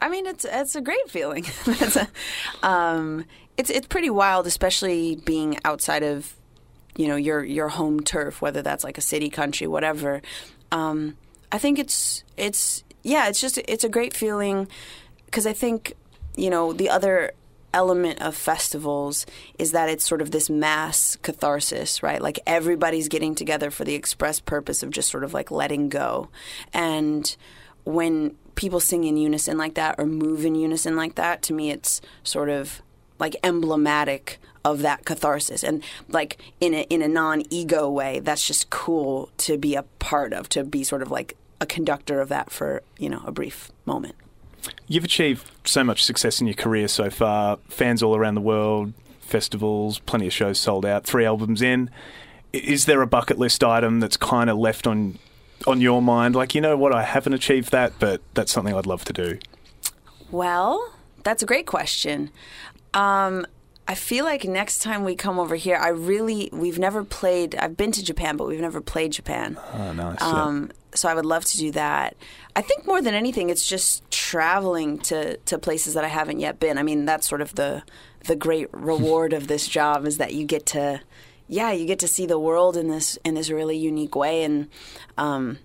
I 0.00 0.08
mean, 0.08 0.26
it's 0.26 0.44
it's 0.44 0.74
a 0.74 0.80
great 0.80 1.08
feeling. 1.08 1.46
a, 1.66 2.08
um, 2.66 3.24
it's 3.56 3.70
it's 3.70 3.86
pretty 3.86 4.10
wild, 4.10 4.46
especially 4.46 5.16
being 5.16 5.58
outside 5.64 6.02
of 6.02 6.34
you 6.96 7.08
know 7.08 7.16
your 7.16 7.44
your 7.44 7.68
home 7.68 8.00
turf, 8.00 8.40
whether 8.40 8.62
that's 8.62 8.84
like 8.84 8.98
a 8.98 9.02
city, 9.02 9.30
country, 9.30 9.66
whatever. 9.66 10.22
Um, 10.70 11.16
I 11.50 11.58
think 11.58 11.78
it's 11.78 12.24
it's 12.36 12.84
yeah, 13.02 13.28
it's 13.28 13.40
just 13.40 13.58
it's 13.58 13.84
a 13.84 13.88
great 13.88 14.14
feeling 14.14 14.68
because 15.26 15.46
I 15.46 15.52
think 15.52 15.94
you 16.36 16.50
know 16.50 16.72
the 16.72 16.88
other 16.88 17.32
element 17.74 18.20
of 18.20 18.36
festivals 18.36 19.24
is 19.58 19.72
that 19.72 19.88
it's 19.88 20.06
sort 20.06 20.20
of 20.20 20.30
this 20.30 20.50
mass 20.50 21.16
catharsis, 21.22 22.02
right? 22.02 22.20
Like 22.20 22.38
everybody's 22.46 23.08
getting 23.08 23.34
together 23.34 23.70
for 23.70 23.84
the 23.84 23.94
express 23.94 24.40
purpose 24.40 24.82
of 24.82 24.90
just 24.90 25.10
sort 25.10 25.24
of 25.24 25.32
like 25.32 25.50
letting 25.50 25.88
go. 25.88 26.28
And 26.72 27.34
when 27.84 28.36
people 28.54 28.80
sing 28.80 29.04
in 29.04 29.16
unison 29.16 29.56
like 29.56 29.74
that 29.74 29.94
or 29.98 30.06
move 30.06 30.44
in 30.44 30.54
unison 30.54 30.96
like 30.96 31.14
that, 31.14 31.42
to 31.42 31.54
me 31.54 31.70
it's 31.70 32.00
sort 32.22 32.50
of 32.50 32.82
like 33.18 33.36
emblematic 33.42 34.38
of 34.64 34.80
that 34.82 35.04
catharsis 35.04 35.64
and 35.64 35.82
like 36.08 36.38
in 36.60 36.72
a 36.72 36.82
in 36.82 37.02
a 37.02 37.08
non-ego 37.08 37.90
way 37.90 38.20
that's 38.20 38.46
just 38.46 38.70
cool 38.70 39.28
to 39.36 39.58
be 39.58 39.74
a 39.74 39.82
part 39.98 40.32
of 40.32 40.48
to 40.48 40.62
be 40.62 40.84
sort 40.84 41.02
of 41.02 41.10
like 41.10 41.36
a 41.60 41.66
conductor 41.66 42.20
of 42.20 42.28
that 42.28 42.50
for 42.50 42.82
you 42.96 43.08
know 43.08 43.22
a 43.26 43.32
brief 43.32 43.72
moment 43.86 44.14
You've 44.86 45.04
achieved 45.04 45.50
so 45.64 45.84
much 45.84 46.04
success 46.04 46.40
in 46.40 46.46
your 46.46 46.54
career 46.54 46.88
so 46.88 47.10
far. 47.10 47.58
Fans 47.68 48.02
all 48.02 48.16
around 48.16 48.34
the 48.34 48.40
world, 48.40 48.92
festivals, 49.20 49.98
plenty 50.00 50.26
of 50.26 50.32
shows 50.32 50.58
sold 50.58 50.84
out. 50.84 51.04
Three 51.04 51.24
albums 51.24 51.62
in. 51.62 51.90
Is 52.52 52.84
there 52.84 53.00
a 53.02 53.06
bucket 53.06 53.38
list 53.38 53.64
item 53.64 54.00
that's 54.00 54.16
kind 54.16 54.50
of 54.50 54.58
left 54.58 54.86
on 54.86 55.18
on 55.66 55.80
your 55.80 56.02
mind? 56.02 56.34
Like, 56.34 56.54
you 56.54 56.60
know 56.60 56.76
what, 56.76 56.94
I 56.94 57.02
haven't 57.02 57.32
achieved 57.32 57.70
that, 57.72 57.92
but 57.98 58.20
that's 58.34 58.52
something 58.52 58.74
I'd 58.74 58.86
love 58.86 59.04
to 59.06 59.12
do. 59.12 59.38
Well, 60.30 60.94
that's 61.24 61.42
a 61.42 61.46
great 61.46 61.66
question. 61.66 62.30
Um, 62.94 63.46
I 63.88 63.94
feel 63.94 64.24
like 64.24 64.44
next 64.44 64.78
time 64.78 65.04
we 65.04 65.16
come 65.16 65.38
over 65.38 65.56
here, 65.56 65.76
I 65.76 65.88
really 65.88 66.48
we've 66.52 66.78
never 66.78 67.04
played. 67.04 67.54
I've 67.56 67.76
been 67.76 67.92
to 67.92 68.04
Japan, 68.04 68.36
but 68.36 68.46
we've 68.46 68.60
never 68.60 68.80
played 68.80 69.12
Japan. 69.12 69.58
Oh, 69.74 69.92
nice. 69.92 70.18
yeah. 70.20 70.26
Um, 70.26 70.70
so 70.94 71.08
I 71.08 71.14
would 71.14 71.26
love 71.26 71.44
to 71.46 71.58
do 71.58 71.70
that. 71.72 72.16
I 72.54 72.62
think 72.62 72.86
more 72.86 73.02
than 73.02 73.14
anything, 73.14 73.50
it's 73.50 73.66
just 73.66 74.08
traveling 74.10 74.98
to, 75.00 75.36
to 75.36 75.58
places 75.58 75.94
that 75.94 76.04
I 76.04 76.08
haven't 76.08 76.40
yet 76.40 76.60
been. 76.60 76.78
I 76.78 76.82
mean, 76.82 77.06
that's 77.06 77.28
sort 77.28 77.40
of 77.40 77.54
the 77.54 77.82
the 78.26 78.36
great 78.36 78.68
reward 78.72 79.32
of 79.32 79.48
this 79.48 79.66
job 79.66 80.06
is 80.06 80.18
that 80.18 80.32
you 80.34 80.46
get 80.46 80.66
to, 80.66 81.00
yeah, 81.48 81.72
you 81.72 81.86
get 81.86 81.98
to 82.00 82.08
see 82.08 82.26
the 82.26 82.38
world 82.38 82.76
in 82.76 82.88
this 82.88 83.18
in 83.24 83.34
this 83.34 83.50
really 83.50 83.76
unique 83.76 84.14
way. 84.14 84.44
And, 84.44 84.68
um, 85.18 85.58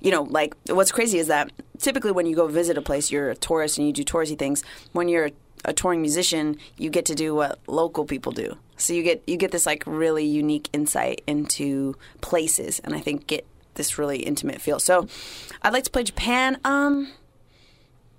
you 0.00 0.10
know, 0.10 0.22
like 0.22 0.54
what's 0.68 0.92
crazy 0.92 1.18
is 1.18 1.28
that 1.28 1.50
typically 1.78 2.12
when 2.12 2.26
you 2.26 2.36
go 2.36 2.48
visit 2.48 2.76
a 2.76 2.82
place, 2.82 3.10
you're 3.10 3.30
a 3.30 3.36
tourist 3.36 3.78
and 3.78 3.86
you 3.86 3.92
do 3.92 4.04
touristy 4.04 4.38
things. 4.38 4.62
When 4.92 5.08
you're 5.08 5.30
a 5.64 5.72
touring 5.72 6.00
musician, 6.00 6.58
you 6.76 6.90
get 6.90 7.04
to 7.06 7.14
do 7.14 7.34
what 7.34 7.58
local 7.66 8.04
people 8.04 8.32
do. 8.32 8.56
So 8.76 8.92
you 8.92 9.02
get 9.02 9.22
you 9.26 9.36
get 9.36 9.52
this 9.52 9.66
like 9.66 9.84
really 9.86 10.24
unique 10.24 10.68
insight 10.72 11.22
into 11.26 11.96
places, 12.20 12.80
and 12.80 12.94
I 12.94 13.00
think 13.00 13.26
get 13.26 13.46
this 13.74 13.98
really 13.98 14.18
intimate 14.18 14.60
feel. 14.60 14.78
So 14.78 15.06
I'd 15.62 15.72
like 15.72 15.84
to 15.84 15.90
play 15.90 16.02
Japan. 16.02 16.58
Um, 16.64 17.12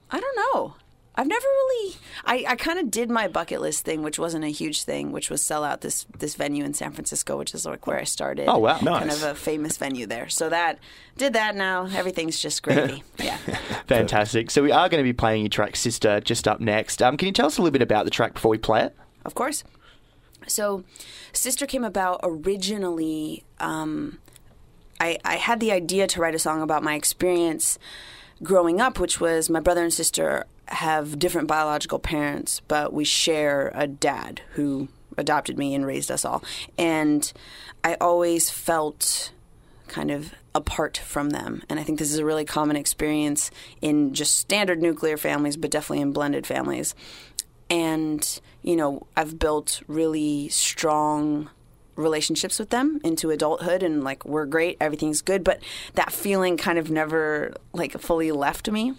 I 0.09 0.19
don't 0.19 0.35
know. 0.35 0.75
I've 1.15 1.27
never 1.27 1.45
really. 1.45 1.95
I, 2.25 2.45
I 2.47 2.55
kind 2.55 2.79
of 2.79 2.89
did 2.89 3.11
my 3.11 3.27
bucket 3.27 3.61
list 3.61 3.85
thing, 3.85 4.01
which 4.01 4.17
wasn't 4.17 4.45
a 4.45 4.49
huge 4.49 4.83
thing, 4.83 5.11
which 5.11 5.29
was 5.29 5.43
sell 5.43 5.63
out 5.63 5.81
this 5.81 6.07
this 6.17 6.33
venue 6.33 6.63
in 6.63 6.73
San 6.73 6.91
Francisco, 6.91 7.37
which 7.37 7.53
is 7.53 7.65
like 7.65 7.85
where 7.85 7.99
I 7.99 8.03
started. 8.03 8.47
Oh, 8.47 8.57
wow. 8.57 8.79
Kind 8.79 9.11
of 9.11 9.21
a 9.21 9.35
famous 9.35 9.77
venue 9.77 10.07
there. 10.07 10.27
So 10.29 10.49
that 10.49 10.79
did 11.17 11.33
that. 11.33 11.55
Now 11.55 11.85
everything's 11.85 12.39
just 12.39 12.63
gravy. 12.63 13.03
yeah. 13.19 13.37
Fantastic. 13.87 14.49
So 14.49 14.63
we 14.63 14.71
are 14.71 14.89
going 14.89 15.03
to 15.03 15.07
be 15.07 15.13
playing 15.13 15.43
your 15.43 15.49
track 15.49 15.75
"Sister" 15.75 16.19
just 16.19 16.47
up 16.47 16.59
next. 16.59 17.03
Um, 17.03 17.15
can 17.17 17.27
you 17.27 17.33
tell 17.33 17.45
us 17.45 17.57
a 17.57 17.61
little 17.61 17.73
bit 17.73 17.83
about 17.83 18.05
the 18.05 18.11
track 18.11 18.33
before 18.33 18.49
we 18.49 18.57
play 18.57 18.83
it? 18.83 18.95
Of 19.23 19.35
course. 19.35 19.63
So, 20.47 20.83
Sister 21.31 21.65
came 21.65 21.85
about 21.85 22.19
originally. 22.23 23.43
Um, 23.59 24.19
I, 24.99 25.17
I 25.23 25.35
had 25.35 25.59
the 25.59 25.71
idea 25.71 26.07
to 26.07 26.21
write 26.21 26.35
a 26.35 26.39
song 26.39 26.61
about 26.61 26.83
my 26.83 26.95
experience 26.95 27.77
growing 28.41 28.81
up, 28.81 28.99
which 28.99 29.19
was 29.19 29.49
my 29.49 29.59
brother 29.59 29.83
and 29.83 29.93
sister 29.93 30.45
have 30.67 31.19
different 31.19 31.47
biological 31.47 31.99
parents, 31.99 32.61
but 32.67 32.93
we 32.93 33.03
share 33.03 33.71
a 33.75 33.87
dad 33.87 34.41
who 34.53 34.87
adopted 35.17 35.57
me 35.57 35.75
and 35.75 35.85
raised 35.85 36.09
us 36.09 36.25
all. 36.25 36.43
And 36.77 37.31
I 37.83 37.95
always 37.95 38.49
felt 38.49 39.31
kind 39.87 40.11
of 40.11 40.33
apart 40.55 40.97
from 40.97 41.31
them. 41.31 41.63
And 41.69 41.79
I 41.79 41.83
think 41.83 41.99
this 41.99 42.11
is 42.11 42.19
a 42.19 42.25
really 42.25 42.45
common 42.45 42.75
experience 42.75 43.51
in 43.81 44.13
just 44.13 44.37
standard 44.37 44.81
nuclear 44.81 45.17
families, 45.17 45.57
but 45.57 45.71
definitely 45.71 46.01
in 46.01 46.13
blended 46.13 46.47
families. 46.47 46.95
And, 47.69 48.41
you 48.61 48.75
know, 48.75 49.07
I've 49.15 49.39
built 49.39 49.81
really 49.87 50.49
strong 50.49 51.49
relationships 51.95 52.57
with 52.57 52.69
them 52.69 52.99
into 53.03 53.29
adulthood 53.29 53.83
and 53.83 54.03
like 54.03 54.25
we're 54.25 54.47
great 54.47 54.75
everything's 54.81 55.21
good 55.21 55.43
but 55.43 55.61
that 55.93 56.11
feeling 56.11 56.57
kind 56.57 56.79
of 56.79 56.89
never 56.89 57.53
like 57.71 57.91
fully 57.99 58.31
left 58.31 58.67
me 58.67 58.93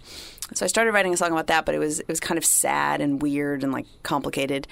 so 0.53 0.65
i 0.65 0.67
started 0.67 0.91
writing 0.91 1.13
a 1.13 1.17
song 1.17 1.31
about 1.31 1.47
that 1.47 1.65
but 1.65 1.75
it 1.75 1.79
was 1.79 1.99
it 1.99 2.07
was 2.07 2.19
kind 2.19 2.37
of 2.37 2.45
sad 2.45 3.01
and 3.01 3.21
weird 3.21 3.63
and 3.63 3.71
like 3.71 3.85
complicated 4.03 4.67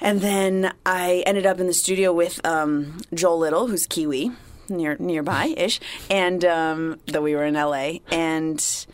and 0.00 0.20
then 0.20 0.72
I 0.86 1.24
ended 1.26 1.46
up 1.46 1.58
in 1.58 1.66
the 1.66 1.72
studio 1.72 2.12
with 2.12 2.44
um, 2.46 3.00
Joel 3.12 3.38
Little, 3.38 3.66
who's 3.66 3.86
Kiwi, 3.86 4.30
near 4.68 4.96
nearby 4.98 5.54
ish, 5.56 5.80
and 6.08 6.44
um, 6.44 7.00
though 7.06 7.22
we 7.22 7.34
were 7.34 7.44
in 7.44 7.54
LA, 7.54 7.98
and 8.10 8.86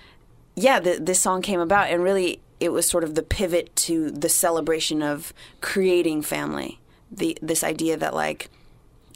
yeah, 0.56 0.80
the, 0.80 0.98
this 1.00 1.20
song 1.20 1.42
came 1.42 1.60
about, 1.60 1.90
and 1.90 2.02
really 2.02 2.40
it 2.60 2.70
was 2.70 2.88
sort 2.88 3.04
of 3.04 3.14
the 3.14 3.22
pivot 3.22 3.74
to 3.76 4.10
the 4.10 4.28
celebration 4.28 5.02
of 5.02 5.32
creating 5.60 6.22
family. 6.22 6.80
The 7.10 7.36
this 7.42 7.62
idea 7.62 7.96
that 7.96 8.14
like 8.14 8.48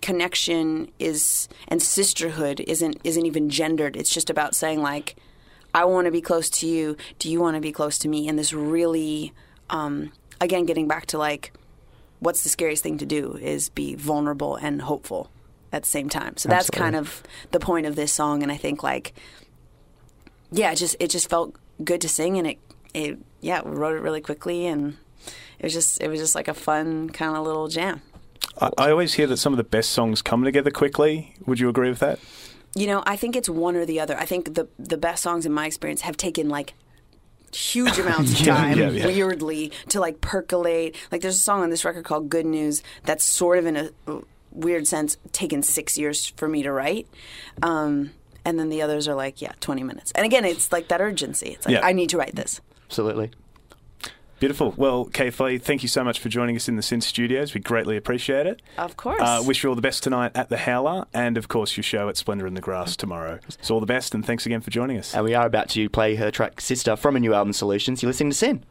connection 0.03 0.91
is 0.99 1.49
and 1.69 1.83
sisterhood 1.83 2.61
isn't 2.61 3.01
isn't 3.03 3.25
even 3.25 3.49
gendered. 3.49 3.97
It's 3.97 4.13
just 4.13 4.29
about 4.29 4.55
saying 4.55 4.83
like, 4.83 5.17
I 5.75 5.85
want 5.85 6.07
to 6.07 6.11
be 6.11 6.21
close 6.21 6.51
to 6.51 6.67
you. 6.67 6.97
Do 7.19 7.31
you 7.31 7.41
want 7.41 7.57
to 7.57 7.61
be 7.61 7.73
close 7.73 7.99
to 7.99 8.09
me? 8.09 8.29
And 8.29 8.39
this 8.39 8.53
really, 8.53 9.33
um, 9.71 10.13
again, 10.41 10.67
getting 10.67 10.89
back 10.89 11.07
to 11.07 11.19
like, 11.19 11.53
what's 12.21 12.43
the 12.43 12.49
scariest 12.49 12.83
thing 12.83 12.99
to 12.99 13.07
do 13.07 13.39
is 13.41 13.69
be 13.69 13.95
vulnerable 13.95 14.57
and 14.57 14.83
hopeful 14.83 15.31
at 15.73 15.83
the 15.83 15.89
same 15.89 16.09
time. 16.09 16.37
So 16.37 16.49
that's 16.49 16.71
kind 16.71 16.97
of 16.97 17.23
the 17.51 17.61
point 17.61 17.87
of 17.87 17.97
this 17.97 18.13
song. 18.13 18.43
And 18.43 18.51
I 18.51 18.57
think 18.57 18.83
like, 18.83 19.15
yeah, 20.51 20.73
it 20.73 20.77
just 20.77 20.97
it 20.99 21.11
just 21.11 21.29
felt 21.29 21.55
good 21.85 22.01
to 22.01 22.09
sing, 22.09 22.39
and 22.39 22.47
it 22.47 22.59
it 22.95 23.19
yeah, 23.41 23.61
we 23.63 23.73
wrote 23.73 23.97
it 23.97 24.01
really 24.01 24.21
quickly, 24.23 24.67
and 24.67 24.97
it 25.59 25.65
was 25.65 25.73
just 25.75 26.01
it 26.01 26.09
was 26.09 26.21
just 26.21 26.35
like 26.35 26.49
a 26.49 26.55
fun 26.55 27.11
kind 27.11 27.37
of 27.37 27.45
little 27.45 27.69
jam. 27.69 28.01
I, 28.61 28.71
I 28.79 28.91
always 28.91 29.15
hear 29.15 29.27
that 29.27 29.37
some 29.37 29.53
of 29.53 29.59
the 29.59 29.65
best 29.65 29.91
songs 29.91 30.23
come 30.23 30.45
together 30.45 30.71
quickly. 30.71 31.35
Would 31.47 31.61
you 31.61 31.69
agree 31.69 31.91
with 31.91 31.99
that? 31.99 32.19
You 32.75 32.87
know, 32.87 33.03
I 33.07 33.17
think 33.17 33.35
it's 33.37 33.49
one 33.49 33.77
or 33.77 33.85
the 33.87 34.01
other. 34.01 34.17
I 34.19 34.25
think 34.25 34.55
the 34.55 34.69
the 34.79 34.97
best 34.99 35.23
songs 35.23 35.47
in 35.47 35.53
my 35.53 35.67
experience 35.67 36.03
have 36.03 36.17
taken 36.17 36.49
like 36.49 36.75
huge 37.53 37.99
amounts 38.05 38.33
of 38.41 38.47
Yeah, 38.47 38.55
time 38.57 38.79
yeah, 38.79 38.91
yeah. 38.91 39.07
weirdly 39.07 39.73
to 39.89 40.01
like 40.01 40.21
percolate. 40.21 40.95
Like 41.11 41.23
there's 41.23 41.37
a 41.37 41.41
song 41.41 41.63
on 41.63 41.71
this 41.71 41.85
record 41.85 42.05
called 42.05 42.29
Good 42.29 42.47
News 42.47 42.83
that's 43.05 43.25
sort 43.25 43.59
of 43.59 43.67
in 43.67 43.77
a 43.77 43.91
weird 44.53 44.87
sense 44.87 45.17
taken 45.33 45.63
6 45.63 45.99
years 45.99 46.27
for 46.37 46.47
me 46.49 46.63
to 46.63 46.73
write. 46.73 47.07
Um 47.63 48.11
and 48.45 48.59
then 48.59 48.69
the 48.71 48.81
others 48.83 49.09
are 49.09 49.15
like, 49.15 49.43
yeah, 49.43 49.53
20 49.61 49.83
minutes. 49.83 50.11
And 50.13 50.25
again, 50.25 50.45
it's 50.45 50.73
like 50.73 50.89
that 50.89 51.01
urgency. 51.01 51.49
It's 51.51 51.67
like 51.67 51.75
Yeah. 51.75 51.85
I 51.87 51.93
need 51.93 52.11
to 52.11 52.17
write 52.19 52.35
this. 52.35 52.61
Absolutely. 52.87 53.31
Beautiful. 54.41 54.73
Well, 54.77 55.07
K.Flay, 55.07 55.59
thank 55.59 55.83
you 55.83 55.89
so 55.89 56.05
much 56.05 56.21
for 56.21 56.29
joining 56.29 56.55
us 56.55 56.69
in 56.69 56.77
the 56.77 56.83
SYN 56.83 57.01
Studios. 57.01 57.55
We 57.55 57.61
greatly 57.61 57.97
appreciate 57.97 58.47
it. 58.47 58.63
Of 58.77 58.97
course. 58.97 59.21
Uh, 59.21 59.43
wish 59.45 59.63
you 59.63 59.69
all 59.69 59.75
the 59.75 59.83
best 59.83 60.03
tonight 60.05 60.33
at 60.35 60.49
the 60.49 60.59
Howler, 60.59 61.07
and 61.13 61.37
of 61.37 61.49
course 61.49 61.77
your 61.77 61.83
show 61.85 62.09
at 62.09 62.17
Splendour 62.17 62.47
in 62.47 62.55
the 62.55 62.61
Grass 62.61 62.97
tomorrow. 62.97 63.41
So 63.61 63.75
all 63.75 63.81
the 63.81 63.87
best, 63.87 64.15
and 64.15 64.25
thanks 64.25 64.47
again 64.47 64.61
for 64.61 64.71
joining 64.71 64.97
us. 64.99 65.15
And 65.15 65.25
we 65.25 65.35
are 65.35 65.47
about 65.47 65.71
to 65.71 65.89
play 65.89 66.15
her 66.17 66.31
track 66.31 66.61
"Sister" 66.61 66.95
from 66.95 67.17
a 67.17 67.21
new 67.21 67.35
album, 67.35 67.53
Solutions. 67.53 68.03
You're 68.03 68.11
listening 68.11 68.31
to 68.31 68.37
SYN. 68.37 68.65